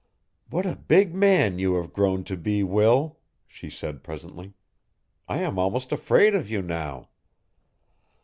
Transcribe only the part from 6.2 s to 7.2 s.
of you now.